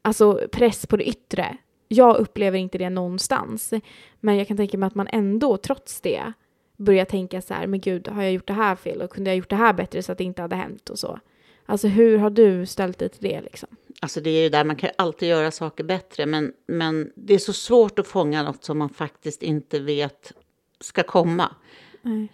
[0.03, 1.57] alltså press på det yttre.
[1.89, 3.73] Jag upplever inte det någonstans.
[4.21, 6.33] Men jag kan tänka mig att man ändå, trots det,
[6.77, 9.37] börjar tänka så här, men gud, har jag gjort det här fel och kunde jag
[9.37, 11.19] gjort det här bättre så att det inte hade hänt och så.
[11.67, 13.69] Alltså hur har du ställt dig till det liksom?
[14.01, 16.27] Alltså det är ju där man kan alltid göra saker bättre.
[16.27, 20.33] Men, men det är så svårt att fånga något som man faktiskt inte vet
[20.81, 21.55] ska komma.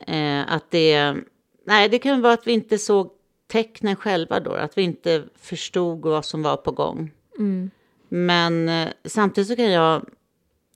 [0.07, 1.15] Eh, att det,
[1.65, 3.11] nej, det kan vara att vi inte såg
[3.47, 4.53] tecknen själva då.
[4.53, 7.11] Att vi inte förstod vad som var på gång.
[8.09, 10.11] Men eh, samtidigt så kan jag...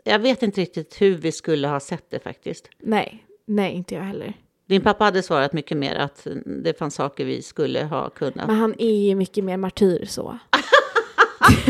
[0.04, 2.68] Jag vet inte riktigt hur vi skulle ha sett det faktiskt.
[2.78, 4.34] Nej, nej inte jag heller.
[4.74, 8.46] Din pappa hade svarat mycket mer att det fanns saker vi skulle ha kunnat.
[8.46, 10.38] Men han är ju mycket mer martyr så.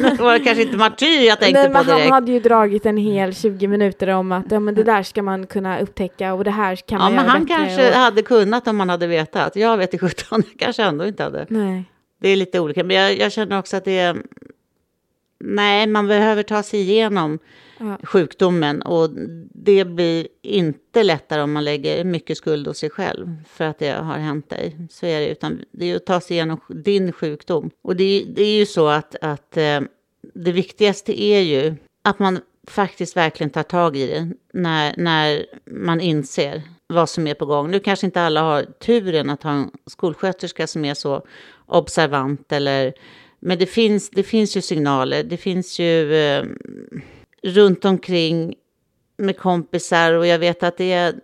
[0.00, 2.04] det var kanske inte martyr jag tänkte Nej, men på direkt.
[2.04, 5.22] han hade ju dragit en hel 20 minuter om att ja, men det där ska
[5.22, 7.56] man kunna upptäcka och det här kan Ja, man men göra han bättre.
[7.56, 7.94] kanske och...
[7.96, 9.56] hade kunnat om han hade vetat.
[9.56, 11.46] Jag vet i 17, kanske ändå inte hade.
[11.48, 11.84] Nej.
[12.20, 14.16] Det är lite olika, men jag, jag känner också att det är...
[15.40, 17.38] Nej, man behöver ta sig igenom
[17.80, 17.98] Ja.
[18.02, 19.10] sjukdomen och
[19.54, 23.90] det blir inte lättare om man lägger mycket skuld hos sig själv för att det
[23.90, 24.76] har hänt dig.
[24.90, 27.70] Så är det, utan det är att ta sig igenom din sjukdom.
[27.82, 29.80] Och det, är- det är ju så att, att eh,
[30.34, 32.38] det viktigaste är ju att man
[32.68, 37.70] faktiskt verkligen tar tag i det när, när man inser vad som är på gång.
[37.70, 41.22] Nu kanske inte alla har turen att ha en skolsköterska som är så
[41.66, 42.92] observant eller
[43.40, 45.22] men det finns, det finns ju signaler.
[45.22, 46.44] Det finns ju eh,
[47.42, 48.54] runt omkring
[49.16, 51.14] med kompisar och jag vet att det är,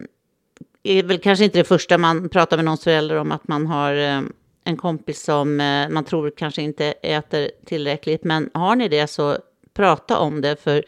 [0.82, 3.94] är väl kanske inte det första man pratar med någons förälder om att man har
[3.94, 4.20] eh,
[4.64, 8.24] en kompis som eh, man tror kanske inte äter tillräckligt.
[8.24, 9.38] Men har ni det så
[9.74, 10.84] prata om det för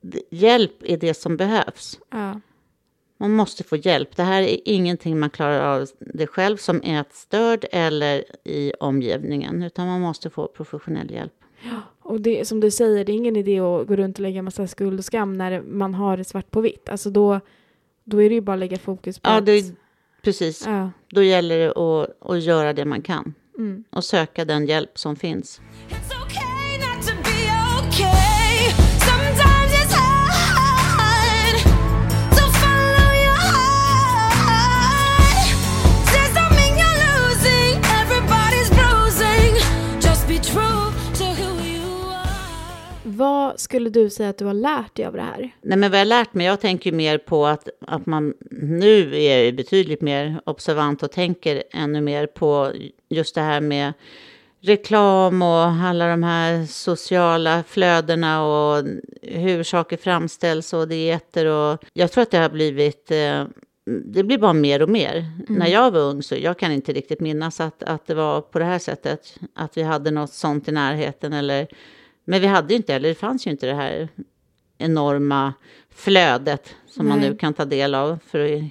[0.00, 1.98] d- hjälp är det som behövs.
[2.10, 2.40] Ja.
[3.18, 4.16] Man måste få hjälp.
[4.16, 9.86] Det här är ingenting man klarar av det själv som ätstörd eller i omgivningen, utan
[9.86, 11.32] man måste få professionell hjälp.
[12.04, 14.66] Och det, som du säger, det är ingen idé att gå runt och lägga massa
[14.66, 16.88] skuld och skam när man har det svart på vitt.
[16.88, 17.40] Alltså då,
[18.04, 19.46] då är det ju bara att lägga fokus på Ja, att...
[19.46, 19.64] det,
[20.22, 20.66] precis.
[20.66, 20.90] Ja.
[21.08, 23.84] Då gäller det att, att göra det man kan Mm.
[23.90, 25.60] och söka den hjälp som finns.
[25.88, 27.33] It's okay not to be okay.
[43.16, 45.56] Vad skulle du säga att du har lärt dig av det här?
[45.62, 49.22] Nej, men vad jag har lärt mig, jag tänker mer på att, att man nu
[49.22, 52.72] är betydligt mer observant och tänker ännu mer på
[53.08, 53.92] just det här med
[54.60, 58.84] reklam och alla de här sociala flödena och
[59.22, 63.44] hur saker framställs och dieter och jag tror att det har blivit eh,
[63.86, 65.30] det blir bara mer och mer.
[65.48, 68.58] När jag var ung så jag kan inte riktigt minnas att, att det var på
[68.58, 69.38] det här sättet.
[69.54, 71.66] Att vi hade något sånt i närheten eller
[72.24, 74.08] men vi hade ju inte, eller det fanns ju inte det här
[74.78, 75.52] enorma
[75.90, 77.30] flödet som man Nej.
[77.30, 78.62] nu kan ta del av för att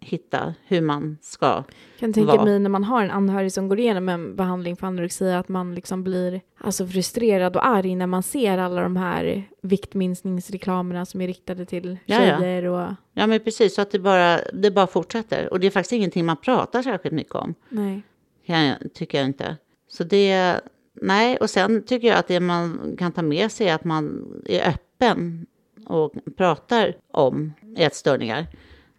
[0.00, 1.62] hitta hur man ska.
[1.98, 2.44] kan tänka Vad?
[2.44, 5.74] mig när man har en anhörig som går igenom en behandling för anorexia att man
[5.74, 11.26] liksom blir alltså frustrerad och arg när man ser alla de här viktminskningsreklamerna som är
[11.26, 12.38] riktade till Ja, ja.
[12.38, 15.52] tjejer och Ja, men precis, så att det bara, det bara fortsätter.
[15.52, 18.02] Och det är faktiskt ingenting man pratar särskilt mycket om, nej.
[18.44, 19.56] jag, tycker jag inte.
[19.88, 20.60] Så det,
[21.02, 24.26] nej, och sen tycker jag att det man kan ta med sig är att man
[24.46, 25.46] är öppen
[25.86, 28.46] och pratar om ätstörningar.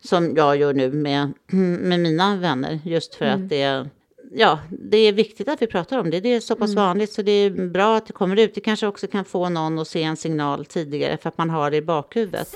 [0.04, 1.34] Som jag gör nu med,
[1.82, 3.90] med mina vänner, just för att det
[4.32, 6.20] Ja, det är viktigt att vi pratar om det.
[6.20, 8.56] Det är så pass vanligt så det är bra att det kommer ut.
[8.56, 11.72] Det kanske också kan få någon att se en signal tidigare för att man har
[11.72, 12.56] det i bakhuvudet.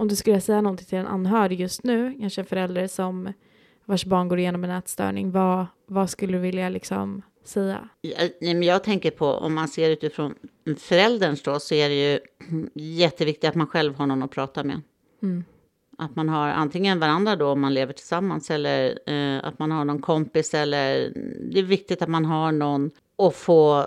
[0.00, 3.32] Om du skulle säga någonting till en anhörig just nu, kanske en förälder som
[3.84, 7.88] vars barn går igenom en ätstörning, vad, vad skulle du vilja liksom säga?
[8.00, 10.34] Jag, men jag tänker på, om man ser utifrån
[10.78, 12.20] förälderns då, så är det ju
[12.74, 14.80] jätteviktigt att man själv har någon att prata med.
[15.22, 15.44] Mm.
[15.98, 19.84] Att man har antingen varandra då om man lever tillsammans eller eh, att man har
[19.84, 21.12] någon kompis eller
[21.52, 23.86] det är viktigt att man har någon att få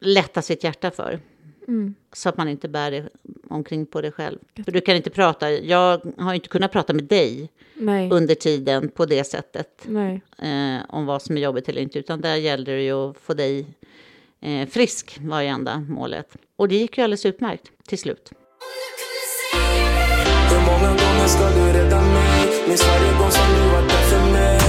[0.00, 1.20] lätta sitt hjärta för.
[1.68, 1.94] Mm.
[2.12, 3.08] Så att man inte bär det
[3.48, 4.38] omkring på det själv.
[4.64, 8.88] För du kan inte prata, jag har inte kunnat prata med dig Nej, under tiden
[8.88, 10.22] på det sättet nej.
[10.38, 13.34] eh, om vad som är jobbigt eller inte, utan där gällde det ju att få
[13.34, 13.66] dig
[14.40, 16.36] eh, frisk var ju enda målet.
[16.56, 18.32] Och det gick ju alldeles utmärkt till slut.
[20.50, 22.68] Hur många gånger ska du rädda mig?
[22.68, 24.61] Minns varje gång som du var där för mig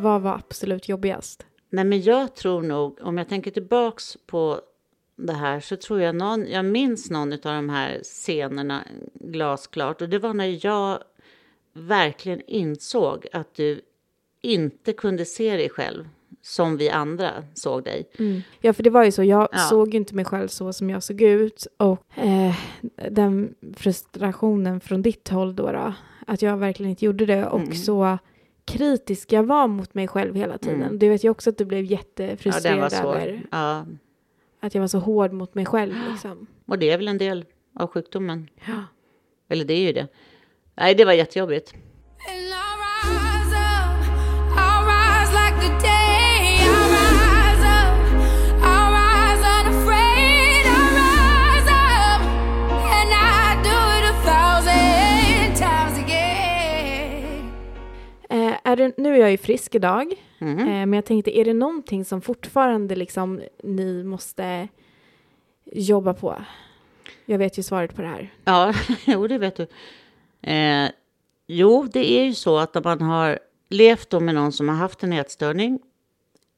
[0.00, 1.46] Vad var absolut jobbigast?
[1.70, 4.60] Nej, men jag tror nog, om jag tänker tillbaks på
[5.16, 8.84] det här så tror jag någon, jag minns någon av de här scenerna
[9.14, 10.98] glasklart och det var när jag
[11.72, 13.80] verkligen insåg att du
[14.42, 16.08] inte kunde se dig själv
[16.42, 18.08] som vi andra såg dig.
[18.60, 19.24] Ja, för det var ju så.
[19.24, 19.58] Jag Ja.
[19.58, 21.66] såg ju inte mig själv så som jag såg ut.
[21.76, 22.54] Och eh,
[23.10, 25.92] den frustrationen från ditt håll då, då,
[26.26, 27.46] att jag verkligen inte gjorde det.
[27.46, 27.74] Och Mm.
[27.74, 28.18] så
[28.78, 30.82] kritisk jag var mot mig själv hela tiden.
[30.82, 30.98] Mm.
[30.98, 33.16] Du vet ju också att du blev Ja, jättefrustrerad var svår.
[33.16, 33.86] över Ja,
[34.60, 35.94] att jag var så hård mot mig själv.
[36.10, 36.46] Liksom.
[36.66, 38.48] och det är väl en del av sjukdomen.
[38.66, 38.84] Ja.
[39.48, 40.06] Eller det är ju det.
[40.74, 41.74] Nej, det var jättejobbigt.
[58.72, 60.14] Är det, nu är jag ju frisk idag.
[60.38, 60.58] Mhm.
[60.58, 64.68] Eh, men jag tänkte, är det någonting som fortfarande liksom ni måste
[65.72, 66.44] jobba på?
[67.24, 68.32] Jag vet ju svaret på det här.
[68.44, 68.74] Ja,
[69.06, 69.66] jo det vet du.
[70.50, 70.90] Eh,
[71.46, 75.02] jo, det är ju så att om man har levt med någon som har haft
[75.02, 75.78] en ätstörning,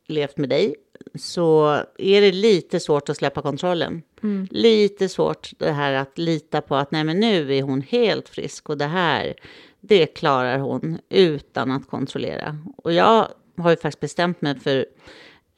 [0.07, 0.75] levt med dig,
[1.15, 4.03] så är det lite svårt att släppa kontrollen.
[4.51, 8.69] Lite svårt det här att lita på att nej men nu är hon helt frisk
[8.69, 9.35] och det här,
[9.83, 12.59] det klarar hon utan att kontrollera.
[12.77, 14.87] Och jag har ju faktiskt bestämt mig för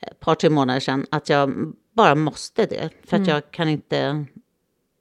[0.01, 2.91] ett par, tre månader sedan att jag bara måste det.
[3.05, 4.27] För att jag kan inte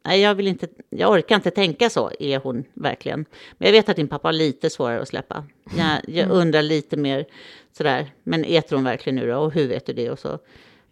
[0.06, 3.26] Nej, jag, vill inte, jag orkar inte tänka så, är hon verkligen.
[3.58, 5.46] Men jag vet att din pappa har lite svårare att släppa.
[5.78, 7.26] Jag, jag undrar lite mer
[7.72, 9.38] sådär, men äter hon verkligen nu då?
[9.38, 10.10] Och hur vet du det?
[10.10, 10.40] Och så.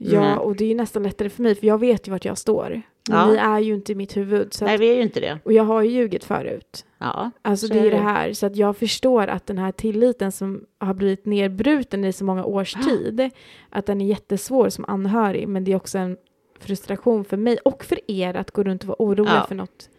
[0.04, 2.26] Ja, Men- och det är ju nästan lättare för mig, för jag vet ju vart
[2.26, 2.82] jag står.
[3.10, 3.28] Men Ja.
[3.28, 4.54] ni är ju inte i mitt huvud.
[4.54, 5.40] Så Nej, att, vi är ju inte det.
[5.44, 6.86] och jag har ju ljugit förut.
[6.98, 8.02] Ja, Alltså så det är är ju det det.
[8.04, 12.24] här, så att jag förstår att den här tilliten som har blivit nedbruten i så
[12.26, 13.30] många års tid,
[13.70, 16.18] att den är jättesvår som anhörig, men det är också en
[16.60, 19.46] frustration för mig och för er att gå runt och vara oroliga Ja.
[19.48, 19.90] för något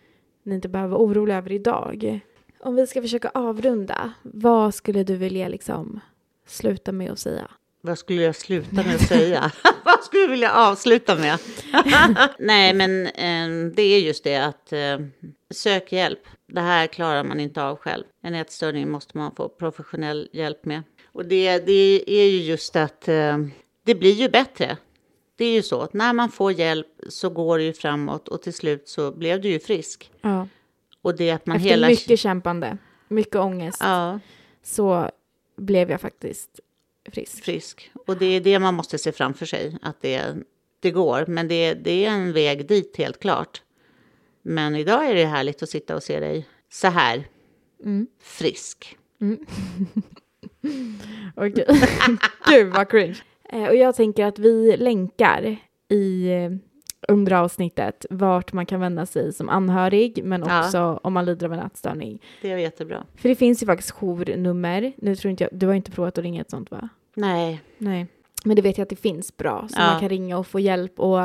[0.44, 2.20] ni inte behöver vara oroliga över idag.
[2.60, 6.00] Om vi ska försöka avrunda, vad skulle du vilja liksom
[6.46, 7.50] sluta med att säga?
[7.84, 9.52] Vad skulle jag sluta med att säga?
[9.84, 11.38] vad skulle jag vilja avsluta med?
[12.38, 14.98] Nej, men eh, det är just det att eh,
[15.50, 16.20] sök hjälp.
[16.46, 18.04] Det här klarar man inte av själv.
[18.22, 20.82] En ätstörning måste man få professionell hjälp med.
[21.12, 23.38] Och det, det är ju just att eh,
[23.84, 24.76] det blir ju bättre.
[25.36, 28.42] Det är ju så att när man får hjälp så går det ju framåt och
[28.42, 30.10] till slut så blev du ju frisk.
[30.20, 30.48] Ja.
[31.02, 31.88] Och det att man Efter hela...
[31.88, 32.78] mycket kämpande,
[33.08, 34.20] mycket ångest, Ja,
[34.62, 35.10] så
[35.56, 36.60] blev jag faktiskt
[37.12, 37.44] frisk.
[37.44, 37.90] frisk.
[38.06, 40.36] Och det är det man måste se framför sig, att det,
[40.80, 41.24] det går.
[41.28, 43.62] Men det, det är en väg dit, helt klart.
[44.42, 47.28] Men idag är det härligt att sitta och se dig så här,
[48.22, 48.96] frisk.
[51.36, 51.66] Okej.
[52.46, 53.22] Gud vad cringe.
[53.48, 55.56] Eh, och jag tänker att vi länkar
[55.88, 56.50] i eh,
[57.08, 60.64] under avsnittet vart man kan vända sig som anhörig men Ja.
[60.64, 62.22] också om man lider av en ätstörning.
[62.42, 63.06] Det är jättebra.
[63.16, 64.92] För det finns ju faktiskt journummer.
[64.96, 66.88] Nu tror inte jag, du har inte provat att ringa ett sånt va?
[67.14, 68.06] Nej, Nej.
[68.44, 69.66] Men det vet jag att det finns bra.
[69.70, 69.86] Så Ja.
[69.90, 71.18] man kan ringa och få hjälp och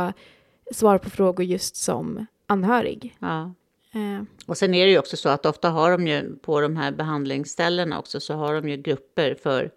[0.73, 3.15] svara på frågor just som anhörig.
[3.19, 3.53] ja.
[3.93, 6.75] Eh, Och sen är det ju också så att ofta har de ju på de
[6.75, 9.71] här behandlingsställena också så har de ju grupper för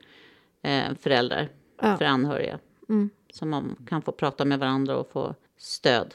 [0.62, 1.48] eh, föräldrar,
[1.82, 1.96] Ja.
[1.96, 2.58] för anhöriga.
[2.88, 3.10] Mm.
[3.32, 6.14] Som man kan få prata med varandra och få stöd.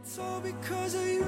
[0.00, 1.24] It's all because of you.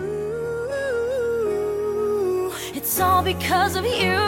[2.74, 4.18] It's all because of you.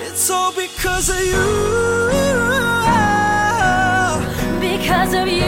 [0.00, 1.44] It's all because of you.
[4.60, 5.44] Because of you.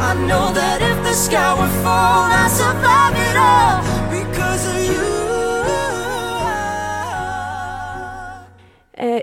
[0.00, 5.12] I know that if the sky would fall, I'd survive it all because of you.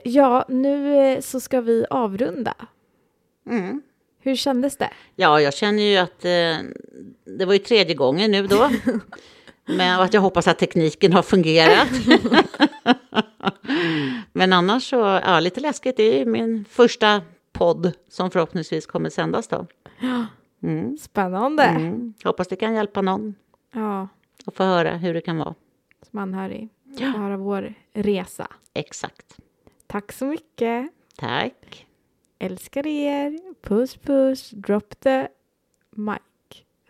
[0.03, 2.53] ja, nu eh, så ska vi avrunda.
[4.29, 4.89] Hur kändes det?
[5.15, 6.65] Ja, jag känner ju att eh,
[7.37, 8.69] det var ju tredje gången nu då.
[9.65, 11.87] Men att jag hoppas att tekniken har fungerat.
[14.33, 15.97] Men annars så, ja, lite läskigt.
[15.97, 17.21] Det är ju min första
[17.51, 19.67] podd som förhoppningsvis kommer sändas då.
[20.63, 20.97] Mm.
[20.97, 21.63] Spännande.
[21.63, 22.13] Mm.
[22.23, 23.35] Hoppas det kan hjälpa någon
[23.73, 24.07] Ja,
[24.45, 25.55] att få höra hur det kan vara.
[26.09, 26.69] som anhörig.
[26.97, 28.47] Få höra vår resa.
[28.73, 29.37] Exakt.
[29.87, 30.87] Tack så mycket.
[31.17, 31.85] Tack.
[32.39, 33.39] Älskar er.
[33.61, 34.49] Puss puss.
[34.51, 35.27] Drop the
[35.91, 36.19] mic.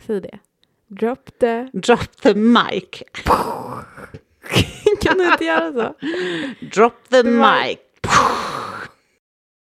[0.06, 0.40] Säg det.
[0.88, 1.70] Drop the...
[1.74, 3.04] Drop the mic.
[5.02, 5.96] kan du inte göra så?
[6.66, 7.80] Drop the mic.